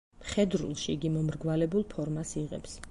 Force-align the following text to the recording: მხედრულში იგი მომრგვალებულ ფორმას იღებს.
მხედრულში 0.21 0.89
იგი 0.95 1.13
მომრგვალებულ 1.19 1.87
ფორმას 1.95 2.37
იღებს. 2.45 2.79